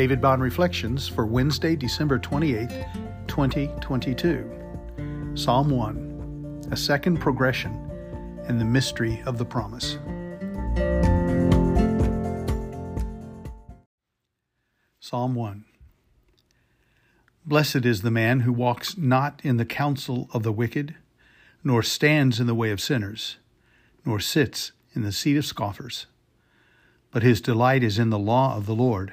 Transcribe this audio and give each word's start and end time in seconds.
David 0.00 0.22
Bond 0.22 0.40
Reflections 0.40 1.06
for 1.06 1.26
Wednesday, 1.26 1.76
December 1.76 2.18
28th, 2.18 3.26
2022. 3.26 4.50
Psalm 5.34 5.68
1 5.68 6.68
A 6.70 6.76
second 6.76 7.18
progression 7.18 7.74
in 8.48 8.58
the 8.58 8.64
mystery 8.64 9.20
of 9.26 9.36
the 9.36 9.44
promise. 9.44 9.98
Psalm 15.00 15.34
1 15.34 15.66
Blessed 17.44 17.84
is 17.84 18.00
the 18.00 18.10
man 18.10 18.40
who 18.40 18.54
walks 18.54 18.96
not 18.96 19.38
in 19.44 19.58
the 19.58 19.66
counsel 19.66 20.30
of 20.32 20.42
the 20.42 20.50
wicked, 20.50 20.94
nor 21.62 21.82
stands 21.82 22.40
in 22.40 22.46
the 22.46 22.54
way 22.54 22.70
of 22.70 22.80
sinners, 22.80 23.36
nor 24.06 24.18
sits 24.18 24.72
in 24.94 25.02
the 25.02 25.12
seat 25.12 25.36
of 25.36 25.44
scoffers. 25.44 26.06
But 27.10 27.22
his 27.22 27.42
delight 27.42 27.82
is 27.82 27.98
in 27.98 28.08
the 28.08 28.18
law 28.18 28.56
of 28.56 28.64
the 28.64 28.74
Lord, 28.74 29.12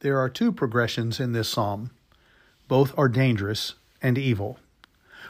There 0.00 0.18
are 0.18 0.28
two 0.28 0.52
progressions 0.52 1.18
in 1.18 1.32
this 1.32 1.48
psalm. 1.48 1.90
Both 2.68 2.96
are 2.96 3.08
dangerous 3.08 3.74
and 4.00 4.16
evil. 4.16 4.58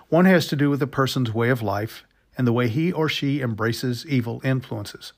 One 0.08 0.26
has 0.26 0.46
to 0.48 0.56
do 0.56 0.68
with 0.68 0.82
a 0.82 0.86
person's 0.86 1.32
way 1.32 1.48
of 1.48 1.62
life 1.62 2.04
and 2.36 2.46
the 2.46 2.52
way 2.52 2.68
he 2.68 2.92
or 2.92 3.08
she 3.08 3.40
embraces 3.40 4.06
evil 4.06 4.40
influences. 4.44 5.12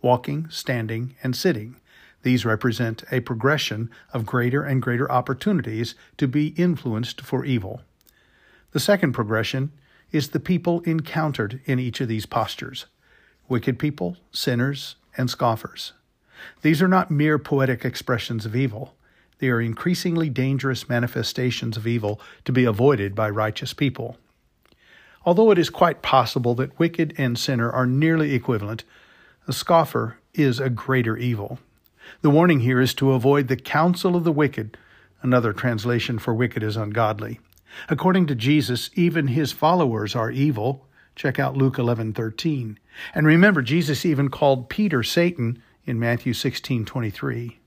Walking, 0.00 0.48
standing, 0.50 1.16
and 1.22 1.34
sitting 1.34 1.76
these 2.24 2.44
represent 2.44 3.04
a 3.12 3.20
progression 3.20 3.90
of 4.12 4.26
greater 4.26 4.62
and 4.64 4.80
greater 4.80 5.10
opportunities 5.10 5.94
to 6.16 6.26
be 6.26 6.48
influenced 6.56 7.20
for 7.20 7.44
evil. 7.44 7.82
The 8.72 8.80
second 8.80 9.12
progression 9.12 9.72
is 10.10 10.28
the 10.28 10.40
people 10.40 10.80
encountered 10.80 11.60
in 11.66 11.78
each 11.78 12.00
of 12.00 12.08
these 12.08 12.26
postures 12.26 12.86
wicked 13.46 13.78
people, 13.78 14.16
sinners, 14.32 14.96
and 15.18 15.28
scoffers. 15.28 15.92
These 16.62 16.82
are 16.82 16.88
not 16.88 17.10
mere 17.10 17.38
poetic 17.38 17.84
expressions 17.84 18.46
of 18.46 18.56
evil. 18.56 18.94
They 19.38 19.48
are 19.48 19.60
increasingly 19.60 20.30
dangerous 20.30 20.88
manifestations 20.88 21.76
of 21.76 21.86
evil 21.86 22.20
to 22.44 22.52
be 22.52 22.64
avoided 22.64 23.14
by 23.14 23.30
righteous 23.30 23.74
people. 23.74 24.16
Although 25.26 25.50
it 25.50 25.58
is 25.58 25.70
quite 25.70 26.02
possible 26.02 26.54
that 26.56 26.78
wicked 26.78 27.14
and 27.16 27.38
sinner 27.38 27.70
are 27.70 27.86
nearly 27.86 28.34
equivalent, 28.34 28.84
a 29.48 29.52
scoffer 29.52 30.18
is 30.34 30.60
a 30.60 30.70
greater 30.70 31.16
evil. 31.16 31.58
The 32.20 32.30
warning 32.30 32.60
here 32.60 32.80
is 32.80 32.94
to 32.94 33.12
avoid 33.12 33.48
the 33.48 33.56
counsel 33.56 34.16
of 34.16 34.24
the 34.24 34.32
wicked. 34.32 34.76
Another 35.22 35.52
translation 35.52 36.18
for 36.18 36.34
wicked 36.34 36.62
is 36.62 36.76
ungodly. 36.76 37.40
According 37.88 38.26
to 38.26 38.34
Jesus, 38.34 38.90
even 38.94 39.28
his 39.28 39.52
followers 39.52 40.14
are 40.14 40.30
evil. 40.30 40.86
Check 41.16 41.38
out 41.38 41.56
Luke 41.56 41.78
11:13. 41.78 42.78
And 43.14 43.26
remember 43.26 43.62
Jesus 43.62 44.04
even 44.04 44.28
called 44.28 44.68
Peter 44.68 45.02
Satan 45.02 45.62
in 45.86 45.98
Matthew 45.98 46.32
16:23. 46.32 47.58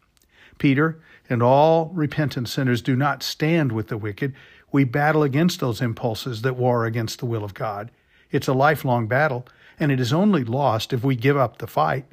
Peter 0.58 1.00
and 1.30 1.44
all 1.44 1.92
repentant 1.94 2.50
sinners 2.50 2.82
do 2.82 2.96
not 2.96 3.24
stand 3.24 3.72
with 3.72 3.88
the 3.88 3.98
wicked. 3.98 4.34
We 4.72 4.84
battle 4.84 5.24
against 5.24 5.60
those 5.60 5.82
impulses 5.82 6.42
that 6.42 6.56
war 6.56 6.86
against 6.86 7.20
the 7.20 7.26
will 7.26 7.44
of 7.44 7.54
God. 7.54 7.92
It's 8.32 8.48
a 8.48 8.54
lifelong 8.54 9.08
battle, 9.08 9.48
and 9.80 9.92
it 9.92 10.00
is 10.00 10.12
only 10.12 10.44
lost 10.44 10.94
if 10.94 11.04
we 11.04 11.16
give 11.16 11.38
up 11.38 11.58
the 11.58 11.68
fight. 11.68 12.06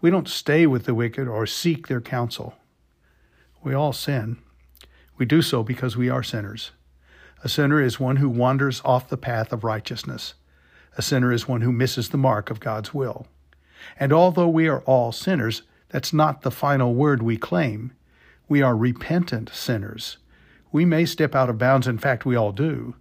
We 0.00 0.10
don't 0.10 0.28
stay 0.28 0.66
with 0.66 0.84
the 0.84 0.94
wicked 0.94 1.26
or 1.26 1.46
seek 1.46 1.88
their 1.88 2.00
counsel. 2.00 2.54
We 3.62 3.74
all 3.74 3.92
sin. 3.92 4.38
We 5.16 5.26
do 5.26 5.42
so 5.42 5.62
because 5.62 5.96
we 5.96 6.08
are 6.10 6.22
sinners. 6.22 6.72
A 7.42 7.48
sinner 7.48 7.80
is 7.80 7.98
one 7.98 8.16
who 8.16 8.28
wanders 8.28 8.82
off 8.84 9.08
the 9.08 9.16
path 9.16 9.52
of 9.52 9.64
righteousness. 9.64 10.34
A 10.98 11.02
sinner 11.02 11.32
is 11.32 11.48
one 11.48 11.62
who 11.62 11.72
misses 11.72 12.10
the 12.10 12.18
mark 12.18 12.50
of 12.50 12.60
God's 12.60 12.92
will. 12.92 13.26
And 13.98 14.12
although 14.12 14.48
we 14.48 14.68
are 14.68 14.80
all 14.80 15.12
sinners, 15.12 15.62
that's 15.88 16.12
not 16.12 16.42
the 16.42 16.50
final 16.50 16.94
word 16.94 17.22
we 17.22 17.36
claim. 17.36 17.92
We 18.48 18.62
are 18.62 18.76
repentant 18.76 19.50
sinners. 19.52 20.18
We 20.72 20.84
may 20.84 21.04
step 21.04 21.34
out 21.34 21.48
of 21.48 21.58
bounds, 21.58 21.86
in 21.86 21.98
fact, 21.98 22.26
we 22.26 22.36
all 22.36 22.52
do, 22.52 22.96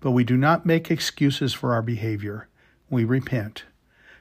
but 0.00 0.12
we 0.12 0.24
do 0.24 0.36
not 0.36 0.66
make 0.66 0.90
excuses 0.90 1.52
for 1.52 1.72
our 1.72 1.82
behavior. 1.82 2.48
We 2.88 3.04
repent. 3.04 3.64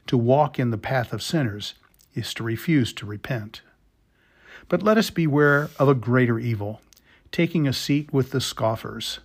To 0.07 0.17
walk 0.17 0.59
in 0.59 0.71
the 0.71 0.77
path 0.77 1.13
of 1.13 1.21
sinners 1.21 1.75
is 2.15 2.33
to 2.35 2.43
refuse 2.43 2.93
to 2.93 3.05
repent. 3.05 3.61
But 4.69 4.83
let 4.83 4.97
us 4.97 5.09
beware 5.09 5.69
of 5.79 5.87
a 5.87 5.95
greater 5.95 6.39
evil, 6.39 6.81
taking 7.31 7.67
a 7.67 7.73
seat 7.73 8.11
with 8.11 8.31
the 8.31 8.41
scoffers. 8.41 9.19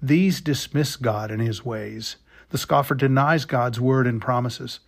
These 0.00 0.40
dismiss 0.40 0.96
God 0.96 1.30
and 1.30 1.40
his 1.40 1.64
ways. 1.64 2.16
The 2.48 2.58
scoffer 2.58 2.94
denies 2.94 3.44
God's 3.44 3.80
word 3.80 4.06
and 4.06 4.20
promises. 4.20 4.80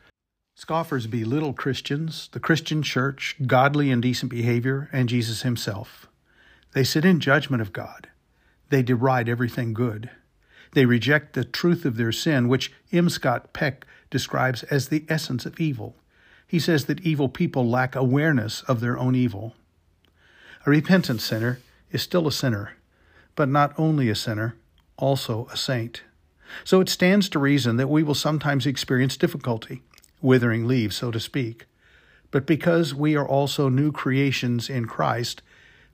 Scoffers 0.57 1.09
belittle 1.09 1.53
Christians, 1.53 2.29
the 2.31 2.39
Christian 2.39 2.81
church, 2.81 3.35
godly 3.45 3.91
and 3.91 4.01
decent 4.01 4.31
behavior, 4.31 4.89
and 4.93 5.09
Jesus 5.09 5.43
himself. 5.43 6.07
They 6.75 6.85
sit 6.85 7.05
in 7.05 7.19
judgment 7.19 7.61
of 7.61 7.73
God. 7.73 8.09
They 8.71 8.83
deride 8.83 9.29
everything 9.29 9.75
good. 9.75 10.11
They 10.73 10.87
reject 10.87 11.33
the 11.33 11.45
truth 11.45 11.85
of 11.85 11.97
their 11.97 12.13
sin, 12.13 12.47
which 12.47 12.73
M. 12.93 13.09
Scott 13.09 13.53
Peck 13.53 13.85
describes 14.11 14.63
as 14.65 14.89
the 14.89 15.05
essence 15.09 15.45
of 15.45 15.59
evil. 15.59 15.97
He 16.47 16.61
says 16.61 16.85
that 16.85 17.01
evil 17.01 17.29
people 17.29 17.69
lack 17.69 17.97
awareness 17.97 18.63
of 18.63 18.81
their 18.81 18.97
own 18.97 19.17
evil. 19.17 19.55
A 20.67 20.71
repentant 20.71 21.21
sinner 21.21 21.59
is 21.91 22.03
still 22.03 22.29
a 22.29 22.33
sinner, 22.33 22.77
but 23.35 23.49
not 23.49 23.75
only 23.77 24.09
a 24.09 24.15
sinner, 24.15 24.55
also 24.97 25.49
a 25.53 25.57
saint. 25.57 26.03
So 26.63 26.81
it 26.81 26.89
stands 26.89 27.29
to 27.31 27.41
reason 27.41 27.77
that 27.77 27.89
we 27.89 28.05
will 28.05 28.15
sometimes 28.15 28.67
experience 28.67 29.17
difficulty, 29.17 29.83
withering 30.25 30.67
leaves, 30.67 30.97
so 30.97 31.11
to 31.11 31.21
speak. 31.21 31.67
But 32.31 32.47
because 32.47 32.95
we 32.95 33.15
are 33.15 33.29
also 33.29 33.69
new 33.69 33.93
creations 33.93 34.69
in 34.69 34.87
Christ, 34.87 35.43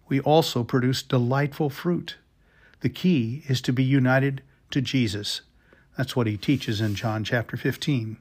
we 0.08 0.20
also 0.20 0.64
produce 0.64 1.02
delightful 1.02 1.68
fruit. 1.68 2.16
The 2.80 2.88
key 2.88 3.42
is 3.48 3.60
to 3.62 3.72
be 3.72 3.84
united 3.84 4.42
to 4.70 4.80
Jesus. 4.80 5.42
That's 5.98 6.16
what 6.16 6.26
he 6.26 6.36
teaches 6.36 6.80
in 6.80 6.94
John 6.94 7.24
chapter 7.24 7.56
15. 7.56 8.16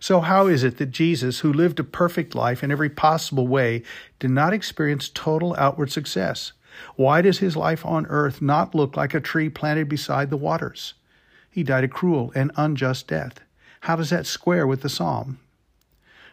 So, 0.00 0.20
how 0.20 0.46
is 0.46 0.64
it 0.64 0.78
that 0.78 0.90
Jesus, 0.90 1.40
who 1.40 1.52
lived 1.52 1.78
a 1.78 1.84
perfect 1.84 2.34
life 2.34 2.64
in 2.64 2.72
every 2.72 2.90
possible 2.90 3.46
way, 3.46 3.82
did 4.18 4.30
not 4.30 4.54
experience 4.54 5.10
total 5.12 5.54
outward 5.58 5.92
success? 5.92 6.52
Why 6.96 7.20
does 7.20 7.38
his 7.38 7.56
life 7.56 7.84
on 7.84 8.06
earth 8.06 8.40
not 8.40 8.74
look 8.74 8.96
like 8.96 9.14
a 9.14 9.20
tree 9.20 9.48
planted 9.48 9.88
beside 9.88 10.30
the 10.30 10.36
waters? 10.36 10.94
He 11.50 11.62
died 11.62 11.84
a 11.84 11.88
cruel 11.88 12.32
and 12.34 12.50
unjust 12.56 13.08
death. 13.08 13.40
How 13.86 13.94
does 13.94 14.10
that 14.10 14.26
square 14.26 14.66
with 14.66 14.82
the 14.82 14.88
psalm? 14.88 15.38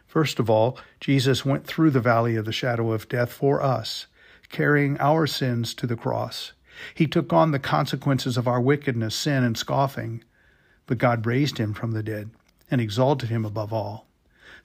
First 0.07 0.39
of 0.39 0.49
all, 0.49 0.75
Jesus 0.99 1.45
went 1.45 1.67
through 1.67 1.91
the 1.91 1.99
valley 1.99 2.35
of 2.35 2.45
the 2.45 2.51
shadow 2.51 2.91
of 2.91 3.07
death 3.07 3.31
for 3.31 3.61
us, 3.61 4.07
carrying 4.49 4.99
our 4.99 5.27
sins 5.27 5.75
to 5.75 5.85
the 5.85 5.95
cross. 5.95 6.53
He 6.95 7.05
took 7.05 7.31
on 7.31 7.51
the 7.51 7.59
consequences 7.59 8.37
of 8.37 8.47
our 8.47 8.59
wickedness, 8.59 9.13
sin, 9.13 9.43
and 9.43 9.55
scoffing, 9.55 10.23
but 10.87 10.97
God 10.97 11.27
raised 11.27 11.59
him 11.59 11.75
from 11.75 11.91
the 11.91 12.01
dead 12.01 12.31
and 12.71 12.81
exalted 12.81 13.29
him 13.29 13.45
above 13.45 13.71
all. 13.71 14.07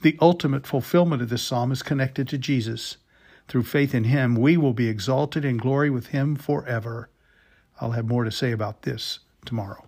The 0.01 0.17
ultimate 0.19 0.67
fulfillment 0.67 1.21
of 1.21 1.29
this 1.29 1.43
psalm 1.43 1.71
is 1.71 1.83
connected 1.83 2.27
to 2.29 2.39
Jesus. 2.39 2.97
Through 3.49 3.65
faith 3.65 3.95
in 3.95 4.05
him, 4.05 4.35
we 4.35 4.57
will 4.57 4.73
be 4.73 4.89
exalted 4.89 5.45
in 5.45 5.59
glory 5.59 5.91
with 5.91 6.07
him 6.07 6.37
forever. 6.37 7.11
I'll 7.83 7.91
have 7.91 8.09
more 8.09 8.25
to 8.25 8.33
say 8.33 8.51
about 8.51 8.81
this 8.81 9.19
tomorrow. 9.45 9.88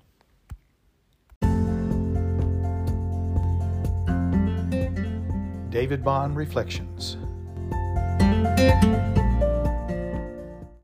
David 5.70 6.02
Bond 6.02 6.36
Reflections. 6.36 7.16